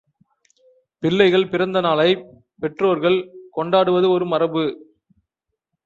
பிள்ளைகள் 1.03 1.47
பிறந்த 1.47 1.79
நாளைப் 1.81 2.23
பெற்றோர்கள் 2.55 3.19
கொண்டாடுவது 3.51 4.09
ஒரு 4.09 4.25
மரபு. 4.25 4.63